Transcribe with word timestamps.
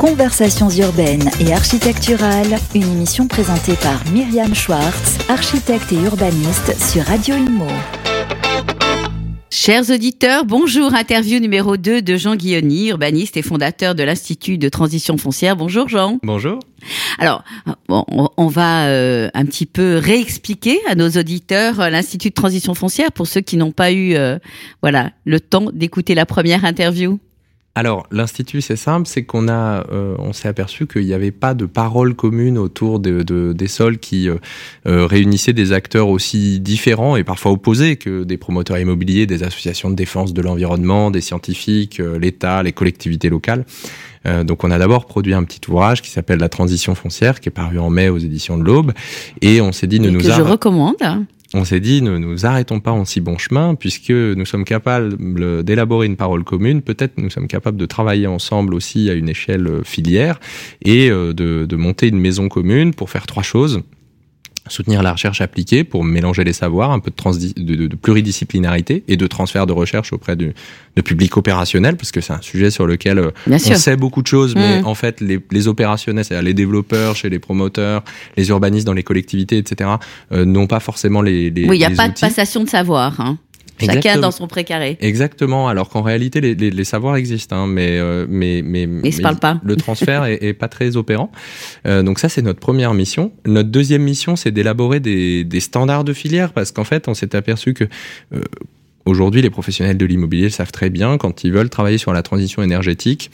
Conversations 0.00 0.70
urbaines 0.70 1.28
et 1.40 1.52
architecturales, 1.52 2.56
une 2.74 2.90
émission 2.90 3.28
présentée 3.28 3.74
par 3.82 4.02
Myriam 4.10 4.54
Schwartz, 4.54 5.18
architecte 5.28 5.92
et 5.92 5.96
urbaniste 5.96 6.74
sur 6.80 7.02
Radio 7.02 7.34
Imo. 7.34 7.66
Chers 9.50 9.90
auditeurs, 9.90 10.46
bonjour. 10.46 10.94
Interview 10.94 11.38
numéro 11.38 11.76
2 11.76 12.00
de 12.00 12.16
Jean 12.16 12.34
Guilloni, 12.34 12.88
urbaniste 12.88 13.36
et 13.36 13.42
fondateur 13.42 13.94
de 13.94 14.02
l'Institut 14.02 14.56
de 14.56 14.70
transition 14.70 15.18
foncière. 15.18 15.54
Bonjour 15.54 15.86
Jean. 15.86 16.18
Bonjour. 16.22 16.60
Alors, 17.18 17.44
on, 17.90 18.46
va 18.46 18.86
euh, 18.86 19.28
un 19.34 19.44
petit 19.44 19.66
peu 19.66 19.98
réexpliquer 19.98 20.78
à 20.88 20.94
nos 20.94 21.10
auditeurs 21.10 21.78
euh, 21.78 21.90
l'Institut 21.90 22.30
de 22.30 22.34
transition 22.34 22.72
foncière 22.72 23.12
pour 23.12 23.26
ceux 23.26 23.42
qui 23.42 23.58
n'ont 23.58 23.72
pas 23.72 23.92
eu 23.92 24.14
euh, 24.14 24.38
voilà, 24.80 25.10
le 25.26 25.40
temps 25.40 25.66
d'écouter 25.74 26.14
la 26.14 26.24
première 26.24 26.64
interview. 26.64 27.18
Alors, 27.76 28.08
l'institut, 28.10 28.62
c'est 28.62 28.74
simple, 28.74 29.06
c'est 29.06 29.22
qu'on 29.22 29.46
a, 29.46 29.86
euh, 29.92 30.16
on 30.18 30.32
s'est 30.32 30.48
aperçu 30.48 30.88
qu'il 30.88 31.06
n'y 31.06 31.12
avait 31.12 31.30
pas 31.30 31.54
de 31.54 31.66
parole 31.66 32.14
commune 32.14 32.58
autour 32.58 32.98
de, 32.98 33.22
des 33.52 33.68
sols 33.68 33.98
qui 33.98 34.28
euh, 34.28 34.38
euh, 34.88 35.06
réunissaient 35.06 35.52
des 35.52 35.72
acteurs 35.72 36.08
aussi 36.08 36.58
différents 36.58 37.14
et 37.14 37.22
parfois 37.22 37.52
opposés 37.52 37.94
que 37.94 38.24
des 38.24 38.38
promoteurs 38.38 38.78
immobiliers, 38.78 39.26
des 39.26 39.44
associations 39.44 39.88
de 39.88 39.94
défense 39.94 40.34
de 40.34 40.42
l'environnement, 40.42 41.12
des 41.12 41.20
scientifiques, 41.20 42.02
l'État, 42.20 42.64
les 42.64 42.72
collectivités 42.72 43.28
locales. 43.28 43.64
donc 44.44 44.64
on 44.64 44.70
a 44.70 44.78
d'abord 44.78 45.06
produit 45.06 45.32
un 45.32 45.44
petit 45.44 45.60
ouvrage 45.68 46.02
qui 46.02 46.10
s'appelle 46.10 46.40
La 46.40 46.48
transition 46.48 46.96
foncière, 46.96 47.40
qui 47.40 47.50
est 47.50 47.52
paru 47.52 47.78
en 47.78 47.88
mai 47.88 48.08
aux 48.08 48.18
éditions 48.18 48.58
de 48.58 48.64
l'Aube, 48.64 48.92
et 49.42 49.60
on 49.60 49.70
s'est 49.70 49.86
dit 49.86 50.00
ne 50.00 50.10
nous 50.10 50.18
que 50.18 50.24
je 50.24 50.42
recommande 50.42 50.96
on 51.54 51.64
s'est 51.64 51.80
dit 51.80 52.02
ne 52.02 52.16
nous 52.18 52.46
arrêtons 52.46 52.80
pas 52.80 52.92
en 52.92 53.04
si 53.04 53.20
bon 53.20 53.38
chemin 53.38 53.74
puisque 53.74 54.10
nous 54.10 54.46
sommes 54.46 54.64
capables 54.64 55.16
d'élaborer 55.64 56.06
une 56.06 56.16
parole 56.16 56.44
commune. 56.44 56.82
Peut-être 56.82 57.18
nous 57.18 57.30
sommes 57.30 57.48
capables 57.48 57.76
de 57.76 57.86
travailler 57.86 58.26
ensemble 58.26 58.74
aussi 58.74 59.10
à 59.10 59.14
une 59.14 59.28
échelle 59.28 59.82
filière 59.84 60.38
et 60.84 61.10
euh, 61.10 61.32
de, 61.32 61.66
de 61.66 61.76
monter 61.76 62.08
une 62.08 62.20
maison 62.20 62.48
commune 62.48 62.94
pour 62.94 63.10
faire 63.10 63.26
trois 63.26 63.42
choses 63.42 63.82
soutenir 64.72 65.02
la 65.02 65.12
recherche 65.12 65.40
appliquée 65.40 65.84
pour 65.84 66.04
mélanger 66.04 66.44
les 66.44 66.52
savoirs, 66.52 66.90
un 66.90 67.00
peu 67.00 67.10
de, 67.10 67.86
de, 67.86 67.96
pluridisciplinarité 67.96 69.04
et 69.08 69.16
de 69.16 69.26
transfert 69.26 69.66
de 69.66 69.72
recherche 69.72 70.12
auprès 70.12 70.36
du, 70.36 70.54
de 70.96 71.02
public 71.02 71.36
opérationnel, 71.36 71.96
parce 71.96 72.12
que 72.12 72.20
c'est 72.20 72.32
un 72.32 72.42
sujet 72.42 72.70
sur 72.70 72.86
lequel 72.86 73.18
euh, 73.18 73.30
on 73.48 73.58
sait 73.58 73.96
beaucoup 73.96 74.22
de 74.22 74.26
choses, 74.26 74.54
mais 74.54 74.80
mm. 74.80 74.86
en 74.86 74.94
fait 74.94 75.20
les, 75.20 75.40
les 75.50 75.68
opérationnels, 75.68 76.24
c'est-à-dire 76.24 76.44
les 76.44 76.54
développeurs 76.54 77.16
chez 77.16 77.28
les 77.28 77.38
promoteurs, 77.38 78.02
les 78.36 78.48
urbanistes 78.48 78.86
dans 78.86 78.92
les 78.92 79.02
collectivités, 79.02 79.58
etc., 79.58 79.90
euh, 80.32 80.44
n'ont 80.44 80.66
pas 80.66 80.80
forcément 80.80 81.22
les, 81.22 81.50
les 81.50 81.68
Oui, 81.68 81.76
il 81.76 81.80
n'y 81.80 81.84
a 81.84 81.90
pas 81.90 82.08
de 82.08 82.18
passation 82.18 82.64
de 82.64 82.68
savoir. 82.68 83.20
Hein. 83.20 83.38
Chacun 83.80 84.18
dans 84.18 84.30
son 84.30 84.46
précaré. 84.46 84.96
Exactement. 85.00 85.68
Alors 85.68 85.88
qu'en 85.88 86.02
réalité, 86.02 86.40
les, 86.40 86.54
les, 86.54 86.70
les, 86.70 86.84
savoirs 86.84 87.16
existent, 87.16 87.56
hein, 87.56 87.66
mais, 87.66 87.98
euh, 87.98 88.26
mais, 88.28 88.62
mais, 88.64 88.86
mais, 88.86 89.10
se 89.10 89.22
pas. 89.22 89.60
le 89.62 89.76
transfert 89.76 90.24
est, 90.24 90.42
est, 90.42 90.52
pas 90.52 90.68
très 90.68 90.96
opérant. 90.96 91.30
Euh, 91.86 92.02
donc 92.02 92.18
ça, 92.18 92.28
c'est 92.28 92.42
notre 92.42 92.60
première 92.60 92.94
mission. 92.94 93.32
Notre 93.46 93.70
deuxième 93.70 94.02
mission, 94.02 94.36
c'est 94.36 94.50
d'élaborer 94.50 95.00
des, 95.00 95.44
des, 95.44 95.60
standards 95.60 96.04
de 96.04 96.12
filière, 96.12 96.52
parce 96.52 96.72
qu'en 96.72 96.84
fait, 96.84 97.08
on 97.08 97.14
s'est 97.14 97.34
aperçu 97.34 97.74
que 97.74 97.84
euh, 98.34 98.40
aujourd'hui, 99.06 99.42
les 99.42 99.50
professionnels 99.50 99.96
de 99.96 100.06
l'immobilier 100.06 100.50
savent 100.50 100.72
très 100.72 100.90
bien 100.90 101.18
quand 101.18 101.44
ils 101.44 101.52
veulent 101.52 101.70
travailler 101.70 101.98
sur 101.98 102.12
la 102.12 102.22
transition 102.22 102.62
énergétique. 102.62 103.30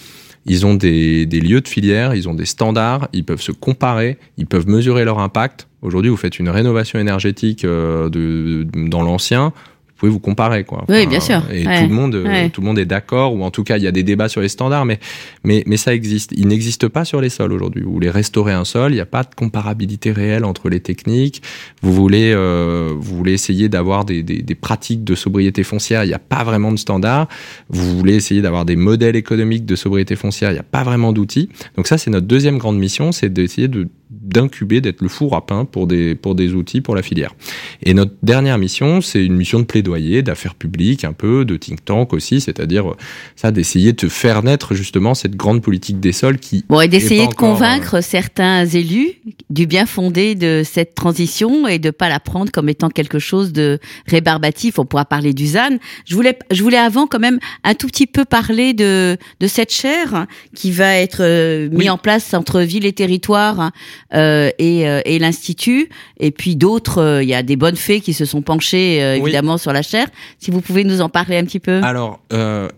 Ils 0.49 0.65
ont 0.65 0.75
des, 0.75 1.27
des, 1.27 1.41
lieux 1.41 1.61
de 1.61 1.67
filière, 1.67 2.15
ils 2.15 2.29
ont 2.29 2.35
des 2.35 2.45
standards, 2.45 3.09
ils 3.13 3.25
peuvent 3.25 3.41
se 3.41 3.51
comparer, 3.51 4.17
ils 4.37 4.47
peuvent 4.47 4.69
mesurer 4.69 5.05
leur 5.05 5.19
impact. 5.19 5.67
Aujourd'hui, 5.83 6.09
vous 6.09 6.17
faites 6.17 6.39
une 6.39 6.49
rénovation 6.49 7.01
énergétique 7.01 7.65
euh, 7.65 8.09
de, 8.09 8.65
dans 8.73 9.03
l'ancien, 9.03 9.53
pouvez 9.97 10.13
vous 10.13 10.21
comparer 10.21 10.65
quoi. 10.65 10.85
oui, 10.89 11.07
bien 11.07 11.21
sûr. 11.21 11.43
Et 11.53 11.65
tout 11.65 11.89
le 11.89 11.95
monde, 11.95 12.15
euh, 12.15 12.49
tout 12.53 12.61
le 12.61 12.67
monde 12.67 12.79
est 12.79 12.87
d'accord, 12.87 13.35
ou 13.35 13.43
en 13.43 13.51
tout 13.51 13.65
cas 13.65 13.77
il 13.77 13.83
y 13.83 13.87
a 13.87 13.93
des 13.93 14.03
débats 14.03 14.29
sur 14.29 14.41
les 14.41 14.49
standards, 14.49 14.85
mais 14.85 14.99
mais 15.45 15.63
mais 15.67 15.77
ça 15.77 15.95
existe. 15.95 16.33
Il 16.37 16.49
n'existe 16.49 16.89
pas 16.89 17.05
sur 17.05 17.21
les 17.21 17.29
sols 17.29 17.53
aujourd'hui. 17.53 17.83
Vous 17.83 17.93
voulez 17.93 18.11
restaurer 18.11 18.53
un 18.53 18.65
sol, 18.65 18.93
il 18.93 18.97
n'y 18.97 19.01
a 19.01 19.07
pas 19.07 19.23
de 19.23 19.35
comparabilité 19.35 20.13
réelle 20.13 20.45
entre 20.45 20.69
les 20.69 20.81
techniques. 20.81 21.43
Vous 21.83 21.93
voulez 21.93 22.33
euh, 22.33 22.93
vous 22.97 23.17
voulez 23.17 23.33
essayer 23.33 23.69
d'avoir 23.69 24.05
des, 24.05 24.23
des, 24.23 24.43
des, 24.43 24.55
pratiques 24.55 25.05
de 25.05 25.15
sobriété 25.15 25.63
foncière, 25.63 26.05
il 26.05 26.09
n'y 26.09 26.15
a 26.15 26.19
pas 26.19 26.45
vraiment 26.45 26.73
de 26.73 26.79
standards. 26.79 27.29
Vous 27.69 27.97
voulez 27.97 28.15
essayer 28.15 28.43
d'avoir 28.43 28.65
des 28.65 28.77
modèles 28.77 29.17
économiques 29.17 29.67
de 29.67 29.77
sobriété 29.77 30.17
foncière, 30.17 30.51
il 30.51 30.55
n'y 30.55 30.61
a 30.61 30.65
pas 30.65 30.83
vraiment 30.83 31.13
d'outils. 31.13 31.49
Donc 31.77 31.87
ça 31.87 31.99
c'est 31.99 32.11
notre 32.11 32.27
deuxième 32.27 32.59
grande 32.59 32.79
mission, 32.79 33.13
c'est 33.13 33.33
d'essayer 33.33 33.69
de 33.69 33.89
d'incuber, 34.11 34.81
d'être 34.81 35.03
le 35.03 35.09
four 35.09 35.35
à 35.35 35.45
pain 35.45 35.65
pour 35.65 35.87
des, 35.87 36.15
pour 36.15 36.35
des 36.35 36.55
outils 36.55 36.81
pour 36.81 36.95
la 36.95 37.03
filière. 37.03 37.35
Et 37.83 37.93
notre 37.93 38.13
dernière 38.23 38.57
mission, 38.57 39.01
c'est 39.01 39.25
une 39.25 39.35
mission 39.35 39.59
de 39.59 39.65
plaidoyer, 39.65 40.23
d'affaires 40.23 40.55
publiques, 40.55 41.05
un 41.05 41.13
peu, 41.13 41.45
de 41.45 41.57
think 41.57 41.85
tank 41.85 42.13
aussi, 42.13 42.41
c'est-à-dire 42.41 42.91
euh, 42.91 42.97
ça, 43.35 43.51
d'essayer 43.51 43.93
de 43.93 44.09
faire 44.09 44.43
naître 44.43 44.75
justement 44.75 45.15
cette 45.15 45.35
grande 45.35 45.61
politique 45.61 45.99
des 45.99 46.13
sols 46.13 46.39
qui... 46.39 46.65
Bon, 46.69 46.81
et 46.81 46.89
d'essayer 46.89 47.27
de 47.27 47.35
convaincre 47.35 47.97
euh, 47.97 48.01
certains 48.01 48.65
élus 48.65 49.15
du 49.51 49.67
bien 49.67 49.87
fondé 49.87 50.35
de 50.35 50.63
cette 50.65 50.95
transition 50.95 51.67
et 51.67 51.79
de 51.79 51.91
pas 51.91 52.09
la 52.09 52.21
prendre 52.21 52.53
comme 52.53 52.69
étant 52.69 52.91
quelque 52.91 53.19
chose 53.19 53.53
de 53.53 53.81
rébarbatif. 54.07 54.79
On 54.79 54.85
pourra 54.85 55.05
parler 55.05 55.33
du 55.33 55.47
ZAN. 55.47 55.79
Je 56.05 56.15
voulais, 56.15 56.39
je 56.53 56.63
voulais 56.63 56.79
avant 56.79 57.07
quand 57.07 57.19
même 57.19 57.41
un 57.65 57.75
tout 57.75 57.89
petit 57.89 58.07
peu 58.07 58.25
parler 58.25 58.73
de, 58.73 59.17
de 59.41 59.47
cette 59.47 59.73
chaire 59.73 60.27
qui 60.55 60.71
va 60.71 60.97
être 60.97 61.23
euh, 61.23 61.69
mise 61.71 61.91
en 61.91 61.99
place 61.99 62.35
entre 62.35 62.61
ville 62.61 62.87
et 62.87 62.93
territoire 62.93 63.73
euh, 64.15 64.51
et, 64.59 64.89
euh, 64.89 65.01
et 65.05 65.19
l'Institut. 65.19 65.89
Et 66.19 66.31
puis 66.31 66.57
d'autres, 66.57 66.99
euh, 66.99 67.23
il 67.23 67.29
y 67.29 67.35
a 67.35 67.43
des 67.43 67.57
bonnes 67.57 67.77
fées 67.77 68.01
qui 68.01 68.15
se 68.15 68.25
sont 68.25 68.43
penchées 68.43 68.99
évidemment 69.17 69.59
sur 69.59 69.73
la 69.73 69.83
chaire. 69.83 70.09
Si 70.39 70.51
vous 70.51 70.61
pouvez 70.61 70.85
nous 70.85 71.01
en 71.01 71.09
parler 71.09 71.37
un 71.37 71.45
petit 71.45 71.61
peu. 71.61 71.81
Alors, 71.83 72.21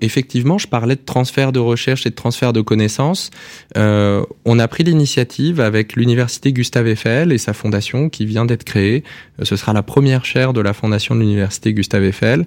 effectivement, 0.00 0.58
je 0.58 0.66
parlais 0.66 0.96
de 0.96 1.04
transfert 1.04 1.52
de 1.52 1.60
recherche 1.60 2.06
et 2.06 2.10
de 2.10 2.14
transfert 2.14 2.52
de 2.52 2.60
connaissances. 2.60 3.30
on 3.76 4.58
a 4.58 4.68
pris 4.68 4.84
l'initiative 4.84 5.60
avec 5.60 5.96
l'université 5.96 6.52
Gustave 6.52 6.88
Eiffel 6.88 7.32
et 7.32 7.38
sa 7.38 7.52
fondation 7.52 8.08
qui 8.08 8.26
vient 8.26 8.44
d'être 8.44 8.64
créée. 8.64 9.04
Ce 9.42 9.56
sera 9.56 9.72
la 9.72 9.82
première 9.82 10.24
chaire 10.24 10.52
de 10.52 10.60
la 10.60 10.72
fondation 10.72 11.14
de 11.14 11.20
l'université 11.20 11.72
Gustave 11.72 12.04
Eiffel 12.04 12.46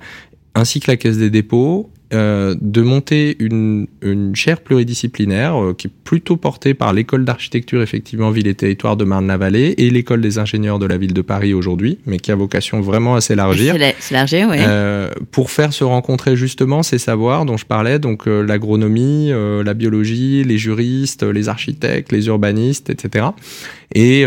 ainsi 0.55 0.79
que 0.79 0.91
la 0.91 0.97
Caisse 0.97 1.17
des 1.17 1.29
dépôts 1.29 1.89
euh, 2.13 2.55
de 2.59 2.81
monter 2.81 3.38
une, 3.39 3.88
une 4.01 4.35
chaire 4.35 4.59
pluridisciplinaire 4.59 5.63
euh, 5.63 5.73
qui 5.73 5.88
est 5.88 5.91
plutôt 6.03 6.35
portée 6.35 6.73
par 6.73 6.91
l'école 6.91 7.23
d'architecture 7.23 7.81
effectivement 7.81 8.31
ville 8.31 8.47
et 8.47 8.53
territoire 8.53 8.97
de 8.97 9.05
Marne-la-Vallée 9.05 9.75
et 9.77 9.89
l'école 9.89 10.19
des 10.19 10.38
ingénieurs 10.38 10.77
de 10.77 10.85
la 10.85 10.97
ville 10.97 11.13
de 11.13 11.22
Paris 11.22 11.53
aujourd'hui, 11.53 11.99
mais 12.05 12.19
qui 12.19 12.33
a 12.33 12.35
vocation 12.35 12.81
vraiment 12.81 13.16
à 13.16 13.22
s'élargir. 13.22 13.77
S'élargir, 13.99 14.49
oui. 14.49 14.57
Euh, 14.59 15.09
pour 15.31 15.51
faire 15.51 15.72
se 15.72 15.85
rencontrer 15.85 16.35
justement 16.35 16.83
ces 16.83 16.97
savoirs 16.97 17.45
dont 17.45 17.55
je 17.55 17.66
parlais, 17.66 17.97
donc 17.97 18.25
l'agronomie, 18.25 19.31
la 19.31 19.73
biologie, 19.73 20.43
les 20.43 20.57
juristes, 20.57 21.23
les 21.23 21.47
architectes, 21.47 22.11
les 22.11 22.28
urbanistes, 22.28 22.89
etc. 22.89 23.28
Et 23.93 24.25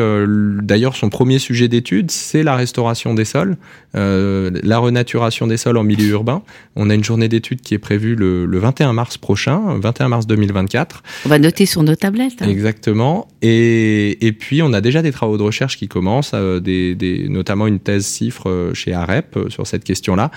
d'ailleurs, 0.63 0.97
son 0.97 1.11
premier 1.11 1.39
sujet 1.39 1.69
d'étude, 1.69 2.11
c'est 2.11 2.43
la 2.43 2.57
restauration 2.57 3.15
des 3.15 3.25
sols, 3.25 3.57
la 3.95 4.79
renaturation 4.79 5.47
des 5.47 5.57
sols 5.57 5.77
en 5.77 5.85
milieu 5.85 6.09
urbain. 6.09 6.43
On 6.77 6.91
a 6.91 6.95
une 6.95 7.05
journée 7.05 7.29
d'études 7.29 7.61
qui 7.61 7.74
est 7.75 7.79
prévu 7.79 8.15
le, 8.15 8.47
le, 8.47 8.59
21 8.59 8.93
mars 8.93 9.19
prochain, 9.19 9.79
21 9.79 10.09
mars 10.09 10.27
2024. 10.27 11.03
On 11.27 11.29
va 11.29 11.39
noter 11.39 11.67
sur 11.67 11.83
nos 11.83 11.95
tablettes. 11.95 12.41
Hein. 12.41 12.49
Exactement. 12.49 13.29
Et, 13.43 14.27
et, 14.27 14.33
puis, 14.33 14.63
on 14.63 14.73
a 14.73 14.81
déjà 14.81 15.03
des 15.03 15.13
travaux 15.13 15.37
de 15.37 15.43
recherche 15.43 15.77
qui 15.77 15.89
commencent, 15.89 16.33
euh, 16.35 16.61
des, 16.61 16.95
des, 16.95 17.29
notamment 17.29 17.67
une 17.67 17.81
thèse 17.81 18.07
cifre 18.07 18.49
euh, 18.49 18.75
chez 18.75 18.93
AREP 18.93 19.37
euh, 19.37 19.51
sur 19.51 19.67
cette 19.67 19.85
question-là. 19.85 20.31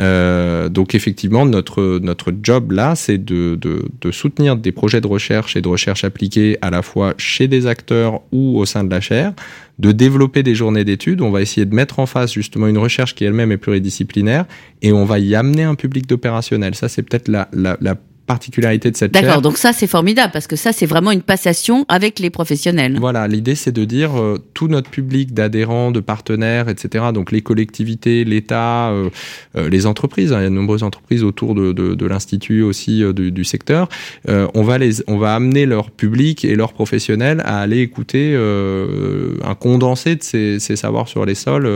Euh, 0.00 0.68
donc, 0.68 0.94
effectivement, 0.94 1.46
notre, 1.46 1.98
notre 2.00 2.32
job 2.42 2.72
là, 2.72 2.94
c'est 2.94 3.18
de, 3.18 3.56
de, 3.60 3.84
de, 4.00 4.10
soutenir 4.10 4.56
des 4.56 4.72
projets 4.72 5.00
de 5.00 5.06
recherche 5.06 5.56
et 5.56 5.60
de 5.60 5.68
recherche 5.68 6.04
appliquée 6.04 6.58
à 6.62 6.70
la 6.70 6.82
fois 6.82 7.14
chez 7.18 7.48
des 7.48 7.66
acteurs 7.66 8.20
ou 8.32 8.58
au 8.58 8.66
sein 8.66 8.84
de 8.84 8.90
la 8.90 9.00
chaire 9.00 9.32
de 9.78 9.92
développer 9.92 10.42
des 10.42 10.54
journées 10.54 10.84
d'études. 10.84 11.20
On 11.20 11.30
va 11.30 11.42
essayer 11.42 11.64
de 11.64 11.74
mettre 11.74 11.98
en 11.98 12.06
face 12.06 12.32
justement 12.32 12.66
une 12.66 12.78
recherche 12.78 13.14
qui 13.14 13.24
elle-même 13.24 13.52
est 13.52 13.58
pluridisciplinaire 13.58 14.44
et 14.82 14.92
on 14.92 15.04
va 15.04 15.18
y 15.18 15.34
amener 15.34 15.62
un 15.62 15.74
public 15.74 16.06
d'opérationnel. 16.06 16.74
Ça, 16.74 16.88
c'est 16.88 17.02
peut-être 17.02 17.28
la, 17.28 17.48
la, 17.52 17.76
la 17.80 17.96
particularité 18.28 18.90
de 18.90 18.96
cette 18.96 19.12
D'accord, 19.12 19.40
donc 19.40 19.56
ça 19.56 19.72
c'est 19.72 19.86
formidable 19.86 20.30
parce 20.32 20.46
que 20.46 20.54
ça 20.54 20.72
c'est 20.72 20.86
vraiment 20.86 21.10
une 21.10 21.22
passation 21.22 21.84
avec 21.88 22.20
les 22.20 22.30
professionnels. 22.30 22.96
Voilà, 23.00 23.26
l'idée 23.26 23.54
c'est 23.54 23.72
de 23.72 23.84
dire 23.84 24.20
euh, 24.20 24.38
tout 24.54 24.68
notre 24.68 24.90
public 24.90 25.32
d'adhérents, 25.32 25.90
de 25.90 26.00
partenaires, 26.00 26.68
etc. 26.68 27.06
Donc 27.14 27.32
les 27.32 27.40
collectivités, 27.40 28.24
l'État, 28.24 28.90
euh, 28.90 29.08
euh, 29.56 29.70
les 29.70 29.86
entreprises, 29.86 30.32
hein, 30.32 30.40
il 30.40 30.42
y 30.42 30.46
a 30.46 30.50
de 30.50 30.54
nombreuses 30.54 30.82
entreprises 30.82 31.24
autour 31.24 31.54
de, 31.54 31.72
de, 31.72 31.94
de 31.94 32.06
l'institut 32.06 32.62
aussi 32.62 33.02
du, 33.14 33.32
du, 33.32 33.44
secteur. 33.44 33.88
On 34.28 34.62
va 34.62 34.76
les, 34.76 35.02
on 35.08 35.16
va 35.16 35.34
amener 35.34 35.64
leur 35.64 35.90
public 35.90 36.44
et 36.44 36.54
leurs 36.54 36.74
professionnels 36.74 37.40
à 37.46 37.60
aller 37.60 37.80
écouter 37.80 38.36
un 38.36 39.54
condensé 39.54 40.16
de 40.16 40.22
ces, 40.22 40.60
ces, 40.60 40.76
savoirs 40.76 41.08
sur 41.08 41.24
les 41.24 41.34
sols 41.34 41.68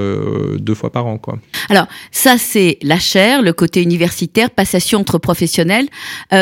deux 0.59 0.75
fois 0.75 0.91
par 0.93 1.07
an, 1.07 1.17
quoi. 1.17 1.39
Alors 1.71 1.87
ça 2.11 2.37
c'est 2.37 2.77
la 2.83 2.99
chaire, 2.99 3.41
le 3.41 3.55
côté 3.55 3.83
universitaire, 3.83 4.51
passation 4.51 5.01
entre 5.01 5.19
professionnels. 5.19 5.87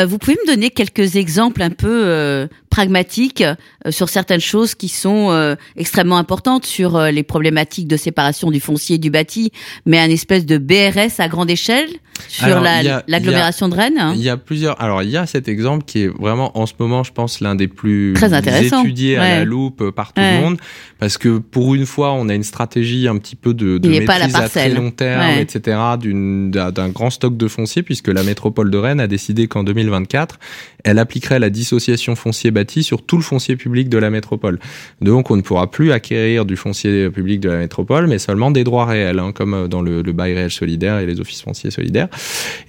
vous 0.05 0.17
pouvez 0.17 0.37
me 0.43 0.47
donner 0.47 0.69
quelques 0.69 1.15
exemples 1.15 1.61
un 1.61 1.69
peu 1.69 2.03
euh, 2.05 2.47
pragmatique 2.71 3.41
euh, 3.41 3.91
sur 3.91 4.09
certaines 4.09 4.39
choses 4.39 4.73
qui 4.73 4.87
sont 4.87 5.29
euh, 5.29 5.55
extrêmement 5.75 6.17
importantes 6.17 6.65
sur 6.65 6.95
euh, 6.95 7.11
les 7.11 7.21
problématiques 7.21 7.87
de 7.87 7.97
séparation 7.97 8.49
du 8.49 8.59
foncier 8.59 8.95
et 8.95 8.97
du 8.97 9.11
bâti, 9.11 9.51
mais 9.85 9.99
un 9.99 10.09
espèce 10.09 10.45
de 10.47 10.57
BRS 10.57 11.19
à 11.19 11.27
grande 11.27 11.51
échelle 11.51 11.89
sur 12.27 12.61
l'agglomération 13.07 13.67
de 13.67 13.75
Rennes. 13.75 14.13
Il 14.15 14.21
y 14.21 14.29
a 14.29 14.37
plusieurs. 14.37 14.79
Alors 14.81 15.03
il 15.03 15.09
y 15.09 15.17
a 15.17 15.25
cet 15.25 15.47
exemple 15.47 15.85
qui 15.85 16.03
est 16.03 16.07
vraiment 16.07 16.57
en 16.57 16.65
ce 16.65 16.73
moment, 16.79 17.03
je 17.03 17.11
pense, 17.11 17.41
l'un 17.41 17.55
des 17.55 17.67
plus 17.67 18.13
Très 18.13 18.33
intéressant. 18.33 18.81
étudiés 18.83 19.17
à 19.17 19.39
la 19.39 19.45
loupe 19.45 19.89
par 19.91 20.13
tout 20.13 20.21
le 20.21 20.41
monde, 20.41 20.57
parce 20.99 21.17
que 21.17 21.39
pour 21.39 21.75
une 21.75 21.85
fois, 21.85 22.13
on 22.13 22.29
a 22.29 22.35
une 22.35 22.43
stratégie 22.43 23.07
un 23.07 23.17
petit 23.17 23.35
peu 23.35 23.53
de, 23.53 23.79
de 23.79 23.89
maîtrise 23.89 24.35
à 24.35 24.47
très 24.47 24.69
long 24.69 24.91
terme, 24.91 25.39
etc., 25.39 25.77
d'un 25.97 26.89
grand 26.89 27.09
stock 27.09 27.35
de 27.35 27.47
foncier, 27.47 27.83
puisque 27.83 28.07
la 28.07 28.23
métropole 28.23 28.71
de 28.71 28.77
Rennes 28.77 29.01
a 29.01 29.07
décidé 29.07 29.47
qu'en 29.47 29.63
2024, 29.63 30.39
elle 30.83 30.99
appliquerait 30.99 31.39
la 31.39 31.49
dissociation 31.49 32.15
foncier 32.15 32.51
bâti 32.61 32.83
sur 32.83 33.01
tout 33.01 33.17
le 33.17 33.23
foncier 33.23 33.55
public 33.55 33.89
de 33.89 33.97
la 33.97 34.09
métropole. 34.09 34.59
Donc 35.01 35.31
on 35.31 35.35
ne 35.35 35.41
pourra 35.41 35.69
plus 35.71 35.91
acquérir 35.91 36.45
du 36.45 36.55
foncier 36.55 37.09
public 37.09 37.39
de 37.39 37.49
la 37.49 37.57
métropole, 37.57 38.07
mais 38.07 38.19
seulement 38.19 38.51
des 38.51 38.63
droits 38.63 38.85
réels, 38.85 39.19
hein, 39.19 39.31
comme 39.33 39.67
dans 39.67 39.81
le, 39.81 40.01
le, 40.01 40.11
bail 40.13 40.33
réel 40.33 40.51
solidaire 40.51 40.99
et 40.99 41.05
les 41.05 41.19
offices 41.19 41.41
fonciers 41.41 41.71
solidaires. 41.71 42.09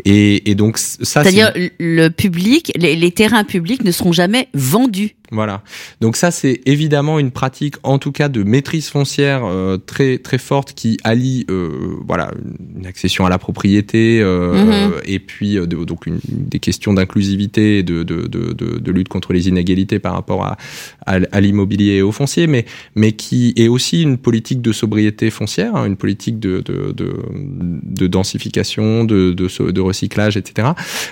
Et, 0.05 0.51
et 0.51 0.55
donc 0.55 0.79
ça, 0.79 1.23
c'est-à-dire 1.23 1.53
le 1.79 2.09
public, 2.09 2.73
les, 2.77 2.97
les 2.97 3.11
terrains 3.11 3.45
publics 3.45 3.85
ne 3.85 3.91
seront 3.91 4.13
jamais 4.13 4.49
vendus. 4.55 5.15
Voilà. 5.33 5.63
Donc 6.03 6.17
ça, 6.17 6.31
c'est 6.31 6.61
évidemment 6.67 7.19
une 7.19 7.31
pratique, 7.31 7.77
en 7.83 7.99
tout 7.99 8.13
cas, 8.13 8.29
de 8.29 8.43
maîtrise 8.43 8.89
foncière 8.89 9.45
euh, 9.45 9.79
très 9.79 10.19
très 10.19 10.37
forte 10.37 10.75
qui 10.75 10.99
allie, 11.05 11.47
euh, 11.51 11.97
voilà, 12.07 12.31
une 12.77 12.87
accession 12.87 13.25
à 13.25 13.31
la 13.31 13.39
propriété 13.39 14.21
euh, 14.21 14.91
mhm. 14.91 14.93
et 15.07 15.19
puis 15.19 15.55
de, 15.55 15.85
donc 15.85 16.07
une, 16.07 16.21
des 16.29 16.59
questions 16.59 16.93
d'inclusivité, 16.93 17.83
de, 17.83 18.03
de, 18.03 18.27
de, 18.27 18.53
de, 18.53 18.93
lutte 18.93 19.09
contre 19.09 19.33
les 19.33 19.49
inégalités 19.49 19.99
par 19.99 20.13
rapport 20.13 20.45
à, 20.45 20.59
à, 21.07 21.41
l'immobilier 21.41 21.95
et 21.95 22.03
au 22.03 22.13
foncier, 22.13 22.47
mais 22.47 22.67
mais 22.95 23.13
qui 23.13 23.55
est 23.57 23.69
aussi 23.69 24.03
une 24.03 24.19
politique 24.19 24.61
de 24.61 24.73
sobriété 24.73 25.31
foncière, 25.31 25.77
hein, 25.77 25.87
une 25.87 25.97
politique 25.97 26.39
de 26.39 26.61
de, 26.61 26.93
de, 26.93 27.15
de 27.33 28.07
densification, 28.07 29.05
de, 29.05 29.33
de, 29.33 29.81
recyclage, 29.81 30.37
etc. 30.37 30.69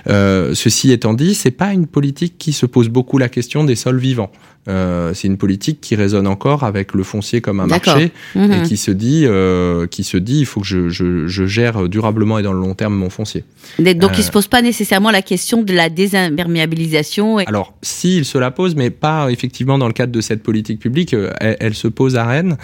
ceci 0.07 0.93
étant 0.93 1.15
dit, 1.15 1.35
c'est 1.35 1.51
pas 1.51 1.73
une 1.73 1.87
politique 1.87 2.35
qui 2.37 2.53
se 2.53 2.67
pose 2.67 2.91
beaucoup 2.91 3.17
la 3.17 3.31
question 3.31 3.65
des 3.65 3.77
sols 3.77 3.99
vivant. 4.11 4.31
Euh, 4.69 5.15
c'est 5.15 5.27
une 5.27 5.39
politique 5.39 5.81
qui 5.81 5.95
résonne 5.97 6.27
encore 6.27 6.65
avec 6.65 6.93
le 6.93 7.03
foncier 7.03 7.41
comme 7.41 7.61
un 7.61 7.67
marché 7.67 8.13
et 8.35 8.39
mhm. 8.39 8.63
qui 8.63 8.77
se 8.77 8.91
dit, 8.91 9.25
euh, 9.25 9.87
qui 9.87 10.05
se 10.05 10.19
dit, 10.19 10.41
il 10.41 10.47
faut 10.47 10.61
que 10.61 10.67
je, 10.67 10.91
je, 10.91 11.27
je, 11.27 11.47
gère 11.47 11.89
durablement 11.89 12.39
et 12.39 12.43
dans 12.43 12.53
le 12.53 12.61
long 12.61 12.75
terme 12.75 12.95
mon 12.95 13.09
foncier. 13.09 13.45
Donc, 13.79 14.13
euh, 14.13 14.15
il 14.19 14.23
se 14.23 14.31
pose 14.31 14.49
pas 14.49 14.61
nécessairement 14.61 15.11
la 15.11 15.23
question 15.23 15.63
de 15.63 15.73
la 15.73 15.89
désimperméabilisation. 15.89 17.39
Alors, 17.39 17.75
si 17.81 18.19
il 18.19 18.25
se 18.27 18.37
la 18.37 18.51
pose, 18.51 18.75
mais 18.75 18.91
pas 18.91 19.31
effectivement 19.31 19.79
dans 19.79 19.87
le 19.87 19.95
cadre 19.95 20.13
de 20.13 20.21
cette 20.21 20.43
politique 20.43 20.79
publique. 20.79 21.15
Euh, 21.15 21.31
elle, 21.41 21.57
elle 21.61 21.75
se 21.75 21.89
pose 21.89 22.17
à 22.17 22.25
Rennes, 22.25 22.57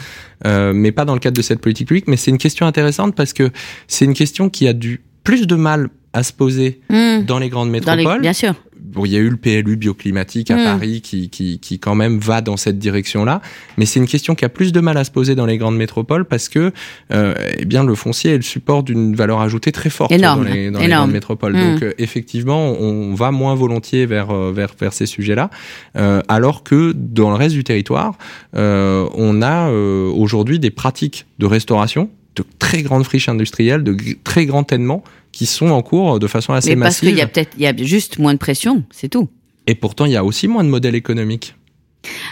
euh, 0.46 0.72
mais 0.74 0.92
pas 0.92 1.04
dans 1.04 1.14
le 1.14 1.20
cadre 1.20 1.36
de 1.36 1.42
cette 1.42 1.60
politique 1.60 1.88
publique. 1.88 2.08
Mais 2.08 2.16
c'est 2.16 2.30
une 2.30 2.38
question 2.38 2.66
intéressante 2.66 3.14
parce 3.14 3.32
que 3.32 3.50
c'est 3.88 4.04
une 4.04 4.14
question 4.14 4.50
qui 4.50 4.68
a 4.68 4.72
du 4.72 5.02
plus 5.24 5.46
de 5.46 5.56
mal 5.56 5.88
à 6.12 6.22
se 6.22 6.32
poser 6.32 6.80
hmm. 6.90 7.24
dans 7.26 7.38
les 7.38 7.48
grandes 7.48 7.70
métropoles. 7.70 8.20
bien 8.20 8.32
sûr 8.32 8.54
bon, 8.96 9.04
il 9.04 9.12
y 9.12 9.16
a 9.16 9.20
eu 9.20 9.28
le 9.28 9.36
PLU 9.36 9.76
bioclimatique 9.76 10.50
à 10.50 10.56
hmm. 10.56 10.64
Paris 10.64 11.00
qui, 11.02 11.28
qui, 11.28 11.60
qui, 11.60 11.78
quand 11.78 11.94
même 11.94 12.18
va 12.18 12.40
dans 12.40 12.56
cette 12.56 12.78
direction-là, 12.78 13.40
mais 13.76 13.86
c'est 13.86 14.00
une 14.00 14.06
question 14.06 14.34
qui 14.34 14.44
a 14.44 14.48
plus 14.48 14.72
de 14.72 14.80
mal 14.80 14.96
à 14.96 15.04
se 15.04 15.10
poser 15.10 15.34
dans 15.34 15.46
les 15.46 15.58
grandes 15.58 15.76
métropoles 15.76 16.24
parce 16.24 16.48
que, 16.48 16.72
euh, 17.12 17.34
eh 17.58 17.64
bien, 17.64 17.84
le 17.84 17.94
foncier 17.94 18.32
est 18.32 18.36
le 18.36 18.42
support 18.42 18.82
d'une 18.82 19.14
valeur 19.14 19.40
ajoutée 19.40 19.70
très 19.70 19.90
forte 19.90 20.10
dans, 20.10 20.42
les, 20.42 20.70
dans 20.70 20.80
les, 20.80 20.88
grandes 20.88 21.12
métropoles. 21.12 21.54
Hmm. 21.54 21.72
Donc, 21.74 21.82
euh, 21.82 21.92
effectivement, 21.98 22.72
on 22.72 23.14
va 23.14 23.30
moins 23.30 23.54
volontiers 23.54 24.06
vers 24.06 24.30
euh, 24.30 24.52
vers 24.52 24.70
vers 24.80 24.92
ces 24.92 25.06
sujets-là, 25.06 25.50
euh, 25.96 26.22
alors 26.28 26.62
que 26.62 26.92
dans 26.96 27.30
le 27.30 27.36
reste 27.36 27.54
du 27.54 27.64
territoire, 27.64 28.16
on 28.54 29.42
a 29.42 29.70
aujourd'hui 29.70 30.58
des 30.58 30.70
pratiques 30.70 31.26
de 31.38 31.46
restauration 31.46 32.10
de 32.36 32.44
très 32.58 32.82
grandes 32.82 33.04
friches 33.04 33.28
industrielles, 33.28 33.82
de 33.82 33.96
très 34.24 34.46
grands 34.46 34.64
tènements 34.64 35.02
qui 35.36 35.44
sont 35.44 35.68
en 35.68 35.82
cours 35.82 36.18
de 36.18 36.26
façon 36.26 36.54
assez 36.54 36.74
Mais 36.74 36.82
parce 36.82 37.00
qu'il 37.00 37.14
y 37.14 37.20
a 37.20 37.26
peut-être, 37.26 37.52
il 37.58 37.62
y 37.62 37.66
a 37.66 37.76
juste 37.76 38.18
moins 38.18 38.32
de 38.32 38.38
pression, 38.38 38.84
c'est 38.90 39.10
tout. 39.10 39.28
Et 39.66 39.74
pourtant, 39.74 40.06
il 40.06 40.12
y 40.12 40.16
a 40.16 40.24
aussi 40.24 40.48
moins 40.48 40.64
de 40.64 40.70
modèles 40.70 40.94
économiques. 40.94 41.54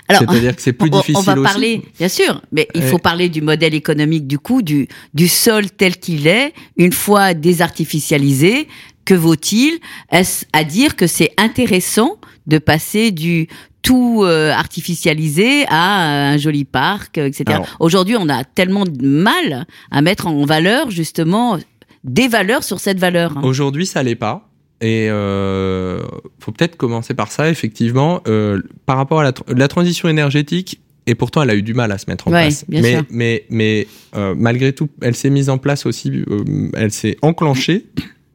C'est-à-dire 0.09 0.57
que 0.57 0.63
c'est 0.63 0.73
plus 0.73 0.89
difficile. 0.91 1.17
On 1.19 1.21
va 1.21 1.37
parler, 1.37 1.83
bien 1.99 2.09
sûr, 2.09 2.41
mais 2.51 2.67
il 2.75 2.83
faut 2.83 2.97
parler 2.97 3.29
du 3.29 3.43
modèle 3.43 3.75
économique 3.75 4.27
du 4.27 4.39
coup, 4.39 4.63
du, 4.63 4.89
du 5.13 5.29
sol 5.29 5.71
tel 5.71 5.99
qu'il 5.99 6.27
est, 6.27 6.55
une 6.79 6.93
fois 6.93 7.35
désartificialisé. 7.35 8.69
Que 9.05 9.13
vaut-il? 9.13 9.81
Est-ce 10.11 10.47
à 10.55 10.65
dire 10.65 10.97
que 10.97 11.07
c'est 11.07 11.33
intéressant 11.37 12.17
de 12.47 12.57
passer 12.57 13.11
du 13.11 13.49
tout 13.83 14.23
euh, 14.25 14.51
artificialisé 14.51 15.67
à 15.69 16.31
un 16.31 16.39
joli 16.39 16.65
parc, 16.65 17.19
etc. 17.19 17.61
Aujourd'hui, 17.81 18.17
on 18.19 18.31
a 18.31 18.43
tellement 18.43 18.85
de 18.87 19.07
mal 19.07 19.67
à 19.91 20.01
mettre 20.01 20.27
en 20.27 20.47
valeur 20.47 20.91
justement 20.91 21.59
des 22.05 22.29
valeurs 22.29 22.63
sur 22.63 22.81
cette 22.81 22.99
valeur. 22.99 23.37
Hein. 23.37 23.43
Aujourd'hui, 23.43 23.87
ça 23.87 24.03
l'est 24.03 24.15
pas. 24.15 24.49
Et 24.81 25.09
euh, 25.09 26.03
faut 26.41 26.53
peut-être 26.53 26.77
commencer 26.77 27.15
par 27.15 27.33
ça, 27.33 27.49
effectivement. 27.49 28.21
Euh, 28.29 28.61
par 28.87 28.97
rapport 28.97 29.21
à 29.21 29.33
la, 29.49 29.69
transition 29.69 30.09
énergétique, 30.09 30.81
et 31.07 31.15
pourtant 31.15 31.43
elle 31.43 31.51
a 31.51 31.55
eu 31.55 31.63
du 31.63 31.75
mal 31.75 31.93
à 31.93 31.99
se 31.99 32.05
mettre 32.09 32.29
en 32.29 32.31
place. 32.31 32.65
mais, 32.69 33.03
mais, 33.11 33.45
mais 33.51 33.87
euh, 34.17 34.35
malgré 34.37 34.73
tout, 34.73 34.89
elle 35.01 35.15
s'est 35.15 35.31
mise 35.31 35.49
en 35.49 35.59
place 35.59 35.87
aussi, 35.87 36.25
euh, 36.29 36.45
elle 36.75 36.93
s'est 36.93 37.17
enclenchée 37.23 37.87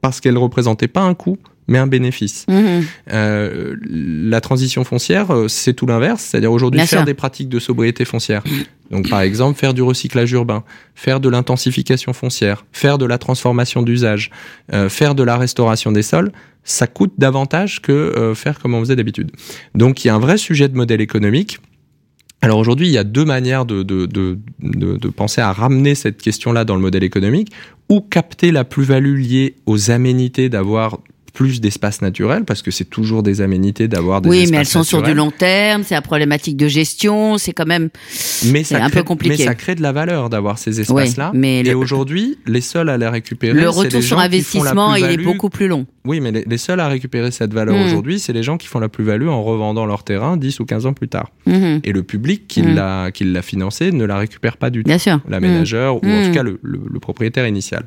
parce 0.02 0.22
qu'elle 0.22 0.38
représentait 0.38 0.88
pas 0.88 1.02
un 1.02 1.14
coût, 1.14 1.38
mais 1.70 1.78
un 1.78 1.88
bénéfice. 1.88 2.46
Mhm. 2.50 2.84
Euh, 3.14 3.76
la 3.84 4.42
transition 4.42 4.84
foncière, 4.84 5.32
euh, 5.32 5.48
c'est 5.48 5.74
tout 5.74 5.86
l'inverse, 5.86 6.24
c'est-à-dire 6.24 6.52
aujourd'hui 6.52 6.86
faire 6.86 7.06
des 7.06 7.14
pratiques 7.14 7.50
de 7.50 7.60
sobriété 7.60 8.04
foncière. 8.06 8.44
Donc 8.92 9.08
par 9.10 9.22
exemple, 9.22 9.58
faire 9.58 9.74
du 9.74 9.84
recyclage 9.84 10.32
urbain, 10.32 10.64
faire 10.96 11.20
de 11.20 11.30
l'intensification 11.30 12.12
foncière, 12.12 12.66
faire 12.72 12.98
de 12.98 13.06
la 13.06 13.20
transformation 13.20 13.84
d'usage, 13.84 14.32
euh, 14.74 14.90
faire 14.90 15.14
de 15.14 15.24
la 15.24 15.38
restauration 15.38 15.92
des 15.92 16.02
sols, 16.02 16.32
ça 16.64 16.88
coûte 16.88 17.14
davantage 17.18 17.82
que 17.82 17.92
euh, 17.92 18.34
faire 18.34 18.60
comme 18.60 18.74
on 18.74 18.80
faisait 18.80 18.96
d'habitude. 18.96 19.32
Donc 19.76 20.04
il 20.04 20.08
y 20.08 20.10
a 20.10 20.16
un 20.16 20.20
vrai 20.20 20.38
sujet 20.38 20.68
de 20.68 20.76
modèle 20.76 21.02
économique. 21.02 21.60
Alors 22.42 22.58
aujourd'hui, 22.58 22.88
il 22.88 22.94
y 22.94 22.98
a 22.98 23.04
deux 23.04 23.26
manières 23.26 23.66
de, 23.66 23.84
de, 23.84 24.06
de, 24.06 24.38
de, 24.60 25.08
penser 25.10 25.42
à 25.42 25.52
ramener 25.52 25.94
cette 25.94 26.22
question-là 26.22 26.64
dans 26.64 26.76
le 26.76 26.82
modèle 26.82 27.04
économique, 27.04 27.52
ou 27.90 28.00
capter 28.00 28.54
la 28.54 28.64
plus-value 28.64 29.18
liée 29.18 29.56
aux 29.66 29.92
aménités 29.92 30.48
d'avoir 30.48 31.00
plus 31.40 31.62
d'espace 31.62 32.02
naturel 32.02 32.44
parce 32.44 32.62
que 32.62 32.70
c'est 32.70 32.84
toujours 32.84 33.24
des 33.24 33.40
aménités 33.40 33.88
d'avoir 33.88 34.20
des 34.20 34.28
oui 34.28 34.48
mais 34.52 34.58
elles 34.58 34.66
sont 34.66 34.84
sur 34.84 35.02
du 35.02 35.14
long 35.14 35.32
terme 35.32 35.84
c'est 35.86 35.96
la 35.96 36.02
problématique 36.02 36.58
de 36.58 36.68
gestion 36.68 37.38
c'est 37.38 37.54
quand 37.54 37.66
même 37.66 37.88
mais 38.48 38.66
ça 38.66 38.84
un 38.84 38.90
peu 38.90 39.04
compliqué. 39.04 39.38
mais 39.38 39.46
ça 39.46 39.56
crée 39.56 39.76
de 39.76 39.82
la 39.82 39.94
valeur 39.94 40.30
d'avoir 40.30 40.58
ces 40.58 40.82
espaces 40.82 41.16
là 41.16 41.32
mais 41.34 41.62
et 41.62 41.74
aujourd'hui 41.74 42.38
les 42.46 42.60
seuls 42.60 42.90
à 42.90 42.98
les 42.98 43.08
récupérer 43.08 43.54
le 43.54 43.70
retour 43.70 44.04
sur 44.04 44.20
investissement 44.20 44.96
il 44.96 45.06
est 45.06 45.16
beaucoup 45.16 45.50
plus 45.50 45.70
long. 45.70 45.86
Oui 46.04 46.20
mais 46.20 46.32
les, 46.46 46.58
seuls 46.58 46.82
à 46.82 46.90
récupérer 46.90 47.32
cette 47.32 47.54
valeur 47.54 47.78
hmm. 47.78 47.86
aujourd'hui 47.86 48.20
c'est 48.20 48.34
les 48.34 48.44
gens 48.44 48.58
qui 48.58 48.68
font 48.68 48.80
la 48.80 48.90
plus 48.90 49.06
value 49.06 49.30
en 49.30 49.42
revendant 49.42 49.86
leur 49.86 50.04
terrain 50.04 50.36
10 50.36 50.60
ou 50.60 50.66
15 50.66 50.88
ans 50.88 50.94
plus 50.94 51.08
tard. 51.08 51.32
Hmm. 51.46 51.78
et 51.86 51.94
le 51.94 52.04
public 52.04 52.50
qui 52.50 52.64
hmm. 52.64 52.76
l'a 52.76 53.12
qui 53.12 53.24
l'a 53.24 53.42
financé 53.42 53.94
ne 53.94 54.04
la 54.04 54.18
récupère 54.18 54.58
pas 54.58 54.72
du 54.72 54.84
tout. 54.84 54.90
bien 54.90 54.98
sûr 54.98 55.22
l'aménageur 55.30 56.04
ou 56.04 56.06
en 56.06 56.26
tout 56.26 56.34
cas 56.34 56.44
le, 56.44 56.60
le 56.64 57.00
propriétaire 57.00 57.48
initial 57.48 57.86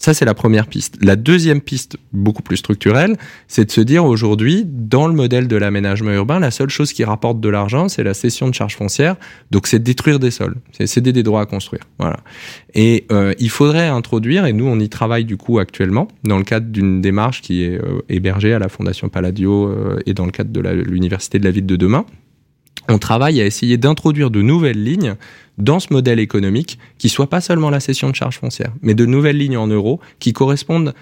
ça, 0.00 0.14
c'est 0.14 0.24
la 0.24 0.32
première 0.32 0.66
piste. 0.66 0.96
La 1.02 1.14
deuxième 1.14 1.60
piste, 1.60 1.98
beaucoup 2.14 2.42
plus 2.42 2.56
structurelle, 2.56 3.18
c'est 3.48 3.66
de 3.66 3.70
se 3.70 3.82
dire 3.82 4.06
aujourd'hui, 4.06 4.64
dans 4.66 5.06
le 5.06 5.12
modèle 5.12 5.46
de 5.46 5.56
l'aménagement 5.56 6.12
urbain, 6.12 6.40
la 6.40 6.50
seule 6.50 6.70
chose 6.70 6.94
qui 6.94 7.04
rapporte 7.04 7.38
de 7.38 7.48
l'argent, 7.50 7.86
c'est 7.90 8.02
la 8.02 8.14
cession 8.14 8.48
de 8.48 8.54
charges 8.54 8.76
foncières. 8.76 9.16
Donc, 9.50 9.66
c'est 9.66 9.78
détruire 9.78 10.18
des 10.18 10.30
sols, 10.30 10.56
c'est 10.72 10.86
céder 10.86 11.12
des 11.12 11.22
droits 11.22 11.42
à 11.42 11.46
construire. 11.46 11.82
Voilà. 11.98 12.16
Et 12.74 13.04
euh, 13.12 13.34
il 13.38 13.50
faudrait 13.50 13.88
introduire, 13.88 14.46
et 14.46 14.54
nous, 14.54 14.66
on 14.66 14.80
y 14.80 14.88
travaille 14.88 15.26
du 15.26 15.36
coup 15.36 15.58
actuellement, 15.58 16.08
dans 16.24 16.38
le 16.38 16.44
cadre 16.44 16.68
d'une 16.68 17.02
démarche 17.02 17.42
qui 17.42 17.64
est 17.64 17.76
euh, 17.76 18.00
hébergée 18.08 18.54
à 18.54 18.58
la 18.58 18.70
Fondation 18.70 19.10
Palladio 19.10 19.68
euh, 19.68 19.98
et 20.06 20.14
dans 20.14 20.24
le 20.24 20.32
cadre 20.32 20.50
de 20.50 20.60
l'Université 20.60 21.38
de 21.38 21.44
la 21.44 21.50
ville 21.50 21.66
de 21.66 21.76
demain. 21.76 22.06
On 22.90 22.98
travaille 22.98 23.40
à 23.40 23.46
essayer 23.46 23.76
d'introduire 23.76 24.30
de 24.30 24.42
nouvelles 24.42 24.82
lignes 24.82 25.14
dans 25.58 25.78
ce 25.78 25.92
modèle 25.92 26.18
économique 26.18 26.78
qui 26.98 27.08
soit 27.08 27.30
pas 27.30 27.40
seulement 27.40 27.70
la 27.70 27.80
cession 27.80 28.10
de 28.10 28.16
charges 28.16 28.38
foncières, 28.38 28.72
mais 28.82 28.94
de 28.94 29.06
nouvelles 29.06 29.38
lignes 29.38 29.56
en 29.56 29.68
euros 29.68 30.00
qui 30.18 30.32
correspondent 30.32 30.94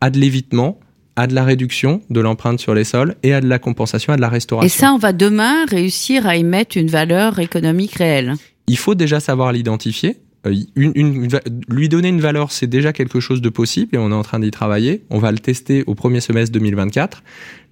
à 0.00 0.10
de 0.10 0.18
l'évitement, 0.18 0.78
à 1.16 1.26
de 1.26 1.34
la 1.34 1.44
réduction 1.44 2.00
de 2.10 2.20
l'empreinte 2.20 2.60
sur 2.60 2.74
les 2.74 2.84
sols 2.84 3.16
et 3.22 3.34
à 3.34 3.40
de 3.40 3.48
la 3.48 3.58
compensation, 3.58 4.12
à 4.12 4.16
de 4.16 4.20
la 4.22 4.28
restauration. 4.28 4.66
Et 4.66 4.70
ça, 4.70 4.92
on 4.92 4.98
va 4.98 5.12
demain 5.12 5.66
réussir 5.66 6.26
à 6.26 6.36
y 6.36 6.44
mettre 6.44 6.76
une 6.76 6.88
valeur 6.88 7.38
économique 7.38 7.94
réelle. 7.94 8.34
Il 8.66 8.78
faut 8.78 8.94
déjà 8.94 9.20
savoir 9.20 9.52
l'identifier. 9.52 10.16
Euh, 10.46 10.54
une, 10.76 11.28
lui 11.68 11.88
donner 11.88 12.08
une 12.08 12.20
valeur, 12.20 12.52
c'est 12.52 12.66
déjà 12.66 12.92
quelque 12.92 13.20
chose 13.20 13.40
de 13.40 13.48
possible 13.48 13.94
et 13.94 13.98
on 13.98 14.10
est 14.10 14.14
en 14.14 14.22
train 14.22 14.38
d'y 14.38 14.50
travailler. 14.50 15.02
On 15.10 15.18
va 15.18 15.32
le 15.32 15.38
tester 15.38 15.84
au 15.86 15.94
premier 15.94 16.20
semestre 16.20 16.52
2024. 16.52 17.22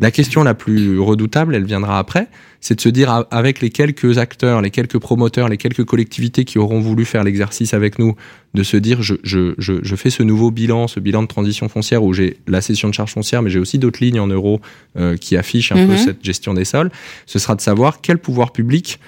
La 0.01 0.11
question 0.11 0.43
la 0.43 0.55
plus 0.55 0.99
redoutable, 0.99 1.55
elle 1.55 1.65
viendra 1.65 1.99
après, 1.99 2.29
c'est 2.61 2.77
de 2.77 2.81
se 2.81 2.89
dire 2.89 3.27
avec 3.31 3.61
les 3.61 3.71
quelques 3.71 4.19
acteurs, 4.19 4.61
les 4.61 4.71
quelques 4.71 4.99
promoteurs, 4.99 5.49
les 5.49 5.59
quelques 5.59 5.85
collectivités 5.85 6.45
qui 6.45 6.59
auront 6.59 6.81
voulu 6.81 7.05
faire 7.05 7.25
l'exercice 7.25 7.75
avec 7.75 7.99
nous, 7.99 8.15
de 8.55 8.63
se 8.63 8.77
dire 8.77 9.03
je, 9.03 9.15
je, 9.23 9.55
je, 9.59 9.75
je, 9.83 9.97
fais 9.97 10.11
ce 10.11 10.23
nouveau 10.23 10.51
bilan, 10.51 10.87
ce 10.87 11.01
bilan 11.01 11.23
de 11.23 11.29
transition 11.29 11.69
foncière 11.69 12.03
où 12.03 12.13
j'ai 12.13 12.39
la 12.47 12.61
cession 12.61 12.89
de 12.89 12.95
charges 12.95 13.13
foncières, 13.13 13.43
mais 13.43 13.51
j'ai 13.51 13.59
aussi 13.59 13.79
d'autres 13.79 14.03
lignes 14.03 14.21
en 14.21 14.27
euros 14.27 14.61
euh, 14.97 15.17
qui 15.17 15.37
affichent 15.37 15.73
un 15.73 15.87
peu 15.87 15.93
mhm. 15.93 15.99
cette 15.99 16.25
gestion 16.25 16.55
des 16.55 16.65
sols. 16.65 16.91
Ce 17.27 17.39
sera 17.39 17.55
de 17.55 17.61
savoir 17.61 18.01
quel 18.01 18.19
pouvoir 18.19 18.53
public 18.53 18.99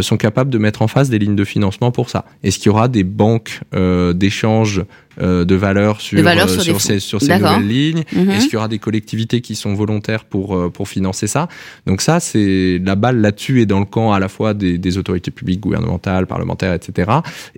sont 0.00 0.16
capables 0.16 0.50
de 0.50 0.58
mettre 0.58 0.82
en 0.82 0.88
face 0.88 1.10
des 1.10 1.18
lignes 1.18 1.36
de 1.36 1.44
financement 1.44 1.90
pour 1.90 2.08
ça. 2.08 2.24
Est-ce 2.42 2.58
qu'il 2.58 2.66
y 2.66 2.70
aura 2.70 2.88
des 2.88 3.04
banques 3.04 3.60
euh, 3.74 4.12
d'échange 4.12 4.82
euh, 5.20 5.44
de 5.44 5.54
valeurs 5.54 6.00
sur, 6.00 6.18
sur, 6.62 6.80
ces, 6.80 6.98
sur, 7.00 7.20
ces, 7.20 7.38
nouvelles 7.38 7.68
lignes? 7.68 8.04
Mhm. 8.12 8.30
Est-ce 8.30 8.44
qu'il 8.44 8.54
y 8.54 8.56
aura 8.56 8.68
des 8.68 8.78
collectivités 8.78 9.40
qui 9.40 9.54
sont 9.54 9.74
volontaires 9.74 10.24
pour, 10.24 10.72
pour 10.72 10.88
financer 10.88 11.26
ça? 11.26 11.48
Donc 11.86 12.00
ça, 12.00 12.20
c'est 12.20 12.80
la 12.82 12.94
balle 12.94 13.20
là-dessus 13.20 13.60
est 13.60 13.66
dans 13.66 13.80
le 13.80 13.84
camp 13.84 14.12
à 14.12 14.20
la 14.20 14.28
fois 14.28 14.54
des, 14.54 14.78
des 14.78 14.96
autorités 14.96 15.30
publiques 15.30 15.60
gouvernementales, 15.60 16.26
parlementaires, 16.26 16.72
etc. 16.72 17.10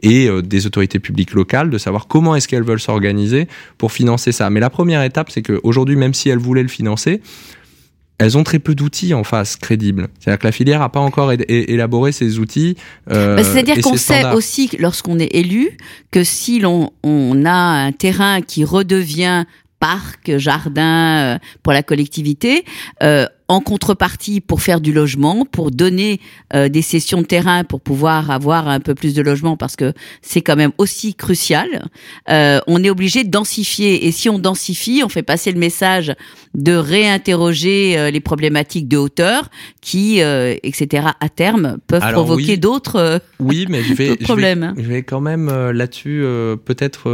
et 0.02 0.28
des 0.42 0.66
autorités 0.66 0.98
publiques 0.98 1.32
locales 1.32 1.70
de 1.70 1.78
savoir 1.78 2.08
comment 2.08 2.34
est-ce 2.34 2.48
qu'elles 2.48 2.64
veulent 2.64 2.80
s'organiser 2.80 3.46
pour 3.78 3.92
financer 3.92 4.32
ça. 4.32 4.50
Mais 4.50 4.60
la 4.60 4.70
première 4.70 5.02
étape, 5.02 5.30
c'est 5.30 5.42
qu'aujourd'hui, 5.42 5.96
même 5.96 6.14
si 6.14 6.30
elles 6.30 6.38
voulaient 6.38 6.62
le 6.62 6.68
financer, 6.68 7.20
elles 8.18 8.38
ont 8.38 8.44
très 8.44 8.58
peu 8.58 8.74
d'outils 8.74 9.14
en 9.14 9.24
face 9.24 9.56
crédibles. 9.56 10.08
C'est-à-dire 10.18 10.38
que 10.38 10.46
la 10.46 10.52
filière 10.52 10.80
n'a 10.80 10.88
pas 10.88 11.00
encore 11.00 11.32
élaboré 11.48 12.12
ces 12.12 12.38
outils. 12.38 12.76
Euh, 13.10 13.36
bah, 13.36 13.44
C'est-à-dire 13.44 13.80
qu'on 13.80 13.96
sait 13.96 14.24
aussi, 14.32 14.70
lorsqu'on 14.78 15.18
est 15.18 15.34
élu, 15.34 15.76
que 16.10 16.22
si 16.22 16.60
l'on 16.60 16.90
on 17.02 17.44
a 17.44 17.52
un 17.52 17.92
terrain 17.92 18.40
qui 18.40 18.64
redevient 18.64 19.44
parc, 19.80 20.38
jardin 20.38 21.34
euh, 21.34 21.38
pour 21.62 21.72
la 21.72 21.82
collectivité, 21.82 22.64
euh, 23.02 23.26
en 23.48 23.60
contrepartie 23.60 24.40
pour 24.40 24.62
faire 24.62 24.80
du 24.80 24.92
logement, 24.92 25.44
pour 25.44 25.70
donner 25.70 26.20
euh, 26.54 26.68
des 26.68 26.82
sessions 26.82 27.20
de 27.20 27.26
terrain 27.26 27.62
pour 27.64 27.80
pouvoir 27.80 28.30
avoir 28.30 28.68
un 28.68 28.80
peu 28.80 28.94
plus 28.94 29.14
de 29.14 29.20
logement 29.20 29.56
parce 29.56 29.76
que 29.76 29.92
c'est 30.22 30.40
quand 30.40 30.56
même 30.56 30.72
aussi 30.78 31.14
crucial. 31.14 31.84
Euh, 32.30 32.60
on 32.66 32.82
est 32.82 32.90
obligé 32.90 33.22
de 33.22 33.30
densifier 33.30 34.06
et 34.06 34.12
si 34.12 34.30
on 34.30 34.38
densifie, 34.38 35.02
on 35.04 35.08
fait 35.08 35.22
passer 35.22 35.52
le 35.52 35.58
message 35.58 36.14
de 36.54 36.72
réinterroger 36.72 37.98
euh, 37.98 38.10
les 38.10 38.20
problématiques 38.20 38.88
de 38.88 38.96
hauteur 38.96 39.50
qui, 39.80 40.20
etc. 40.20 41.08
à 41.20 41.28
terme 41.28 41.76
peuvent 41.86 42.12
provoquer 42.12 42.56
d'autres 42.56 42.96
euh, 42.96 43.18
oui, 43.40 43.66
mais 43.68 43.82
je 43.82 43.92
vais, 43.94 44.16
problèmes. 44.16 44.72
Je 44.76 44.80
vais, 44.80 44.84
je 44.84 44.88
vais 44.88 45.02
quand 45.02 45.20
même 45.20 45.50
là-dessus 45.70 46.24
peut-être 46.64 47.10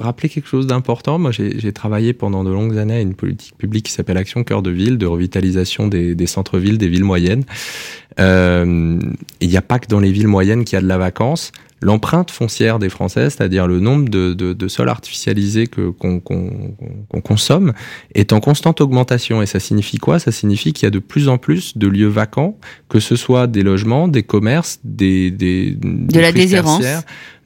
rappeler 0.00 0.28
quelque 0.28 0.48
chose 0.48 0.66
d'important. 0.66 1.18
Moi, 1.18 1.30
j'ai 1.32 1.72
travaillé 1.72 2.12
pendant 2.12 2.44
de 2.44 2.50
longues 2.50 2.76
années 2.76 2.96
à 2.96 3.00
une 3.00 3.14
politique 3.14 3.56
publique 3.56 3.86
qui 3.86 3.92
s'appelle 3.92 4.16
Action 4.16 4.44
Cœur 4.44 4.62
de 4.62 4.70
Ville 4.70 4.98
de 4.98 5.06
revitalisation 5.06 5.69
des, 5.78 6.26
centres-villes, 6.26 6.78
des 6.78 6.88
villes 6.88 7.04
moyennes. 7.04 7.44
Euh, 8.18 8.98
il 9.40 9.48
n'y 9.48 9.56
a 9.56 9.62
pas 9.62 9.78
que 9.78 9.86
dans 9.86 10.00
les 10.00 10.12
villes 10.12 10.28
moyennes 10.28 10.64
qu'il 10.64 10.76
y 10.76 10.78
a 10.78 10.82
de 10.82 10.88
la 10.88 10.98
vacance 10.98 11.52
l'empreinte 11.82 12.30
foncière 12.30 12.78
des 12.78 12.88
Français, 12.88 13.30
c'est-à-dire 13.30 13.66
le 13.66 13.80
nombre 13.80 14.08
de, 14.08 14.34
de, 14.34 14.52
de 14.52 14.68
sols 14.68 14.88
artificialisés 14.88 15.66
que 15.66 15.90
qu'on 15.90 16.20
consomme, 17.22 17.72
est 18.14 18.32
en 18.32 18.40
constante 18.40 18.80
augmentation. 18.80 19.42
Et 19.42 19.46
ça 19.46 19.60
signifie 19.60 19.98
quoi? 19.98 20.18
Ça 20.18 20.32
signifie 20.32 20.72
qu'il 20.72 20.86
y 20.86 20.88
a 20.88 20.90
de 20.90 20.98
plus 20.98 21.28
en 21.28 21.38
plus 21.38 21.76
de 21.76 21.86
lieux 21.86 22.08
vacants, 22.08 22.58
que 22.88 23.00
ce 23.00 23.16
soit 23.16 23.46
des 23.46 23.62
logements, 23.62 24.08
des 24.08 24.22
commerces, 24.22 24.80
des, 24.84 25.30
des 25.30 25.76
de 25.80 26.20
la 26.20 26.32
déshérence. 26.32 26.84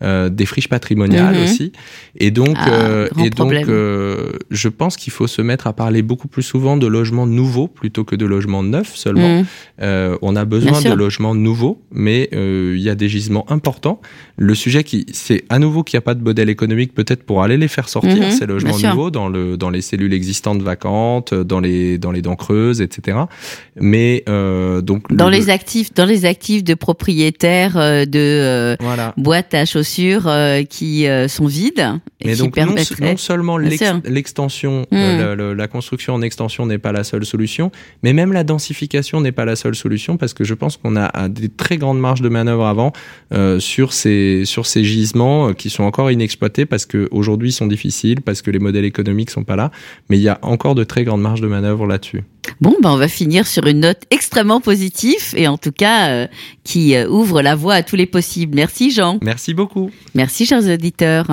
Euh, 0.05 0.29
des 0.29 0.45
friches 0.45 0.69
patrimoniales 0.69 1.35
mhm. 1.35 1.45
aussi. 1.45 1.73
Et 2.19 2.31
donc, 2.31 2.57
ah, 2.61 2.69
euh, 2.69 3.09
et 3.25 3.31
donc 3.31 3.53
euh, 3.53 4.33
je 4.51 4.69
pense 4.69 4.99
qu'il 4.99 5.13
faut 5.15 5.27
se 5.27 5.41
mettre 5.41 5.67
à 5.67 5.73
parler 5.73 6.03
beaucoup 6.03 6.29
plus 6.29 6.43
souvent 6.43 6.77
de 6.77 6.87
logements 6.87 7.27
nouveaux 7.27 7.69
plutôt 7.69 8.05
que 8.05 8.15
de 8.15 8.27
logements 8.27 8.63
neufs 8.63 8.95
seulement. 8.97 9.39
Mhm. 9.39 10.19
On 10.21 10.37
a 10.37 10.45
besoin 10.45 10.83
de 10.83 10.93
logements 10.93 11.35
nouveaux, 11.35 11.81
mais 11.91 12.29
il 12.33 12.81
y 12.81 12.91
a 12.91 12.95
des 12.95 13.09
gisements 13.09 13.51
importants. 13.51 14.01
Le 14.37 14.55
sujet, 14.55 14.85
qui, 14.85 15.07
c'est 15.13 15.45
à 15.49 15.59
nouveau 15.59 15.83
qu'il 15.85 15.97
n'y 15.97 16.03
a 16.03 16.03
pas 16.03 16.15
de 16.15 16.23
modèle 16.23 16.51
économique 16.51 16.93
peut-être 16.93 17.23
pour 17.23 17.43
aller 17.43 17.57
les 17.57 17.69
faire 17.69 17.89
sortir, 17.89 18.17
mhm, 18.17 18.31
ces 18.31 18.47
logements 18.47 18.77
nouveaux, 18.77 19.11
dans, 19.11 19.29
le, 19.29 19.57
dans 19.57 19.71
les 19.71 19.81
cellules 19.81 20.13
existantes 20.13 20.61
vacantes, 20.61 21.33
dans 21.33 21.61
les, 21.61 21.97
dans 21.99 22.11
les 22.11 22.21
dents 22.21 22.37
creuses, 22.37 22.83
etc. 22.83 23.19
Mais 23.77 24.23
donc 24.83 25.11
dans 25.11 25.31
les 25.31 25.49
actifs, 25.49 25.95
dans 25.95 26.05
les 26.05 26.27
actifs 26.27 26.63
de 26.63 26.75
propriétaires 26.75 27.77
de 28.07 28.77
boîtes 29.17 29.55
à 29.55 29.65
chaussures 29.65 29.94
qui 30.69 31.07
sont 31.29 31.47
vides. 31.47 32.01
Et 32.21 32.29
Mais 32.29 32.37
donc 32.37 32.57
non, 32.57 32.75
non, 33.01 33.17
seulement 33.17 33.59
l'extension, 33.59 34.87
mhm. 34.91 35.35
la, 35.53 35.69
construction 35.69 36.15
en 36.15 36.23
extension 36.23 36.67
n'est 36.67 36.79
pas 36.79 36.93
la 36.93 37.05
seule 37.05 37.25
solution, 37.25 37.71
mais 38.03 38.13
même 38.13 38.33
la 38.33 38.45
densification 38.45 39.21
n'est 39.21 39.33
pas 39.33 39.45
la 39.45 39.57
seule 39.57 39.75
solution 39.75 40.17
parce 40.17 40.35
que 40.35 40.45
je 40.45 40.55
pense 40.55 40.77
qu'on 40.77 40.97
a 40.97 41.29
des 41.29 41.49
très 41.49 41.77
grandes 41.77 42.01
marges 42.01 42.23
de 42.23 42.29
manœuvre 42.29 42.67
avant 42.67 42.93
sur 43.59 43.93
ces 43.93 44.45
sur 44.45 44.67
ces 44.67 44.85
gisements 44.85 45.49
euh, 45.49 45.53
qui 45.53 45.71
sont 45.71 45.85
encore 45.85 46.11
inexploités 46.11 46.67
parce 46.67 46.87
qu'aujourd'hui 46.87 47.51
ils 47.51 47.53
sont 47.53 47.67
difficiles, 47.67 48.21
parce 48.21 48.43
que 48.43 48.51
les 48.51 48.59
modèles 48.59 48.85
économiques 48.85 49.31
sont 49.31 49.45
pas 49.45 49.57
là, 49.57 49.71
mais 50.09 50.19
il 50.19 50.23
y 50.23 50.29
a 50.29 50.39
encore 50.43 50.75
de 50.75 50.85
très 50.85 51.05
grandes 51.05 51.23
marges 51.23 51.41
de 51.41 51.49
manœuvre 51.49 51.87
là-dessus. 51.87 52.23
Bon, 52.61 52.75
ben 52.83 52.91
on 52.91 52.97
va 52.97 53.09
finir 53.09 53.47
sur 53.47 53.67
une 53.67 53.81
note 53.81 54.03
extrêmement 54.11 54.61
positive 54.61 55.35
et 55.35 55.49
en 55.49 55.59
tout 55.59 55.73
cas 55.73 56.09
euh, 56.09 56.27
qui 56.63 56.95
euh, 56.95 57.09
ouvre 57.09 57.43
la 57.43 57.55
voie 57.55 57.75
à 57.75 57.83
tous 57.83 57.97
les 57.97 58.07
possibles. 58.07 58.55
Merci 58.55 58.91
Jean. 58.91 59.19
Merci 59.23 59.55
beaucoup. 59.55 59.91
Merci 60.15 60.47
chers 60.47 60.65
auditeurs. 60.65 61.27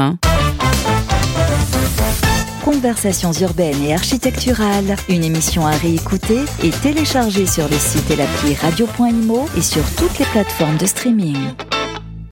Conversations 2.63 3.34
urbaines 3.34 3.84
et 3.84 3.94
architecturales, 3.94 4.96
une 5.10 5.24
émission 5.24 5.65
à 5.65 5.72
réécouter 5.72 6.39
et 6.63 6.70
télécharger 6.70 7.48
sur 7.48 7.68
le 7.68 7.75
site 7.75 8.10
et 8.12 8.15
l'appli 8.15 8.53
radio.imo 8.53 9.50
et 9.58 9.62
sur 9.62 9.84
toutes 9.96 10.20
les 10.20 10.25
plateformes 10.25 10.77
de 10.77 10.86
streaming. 10.86 11.38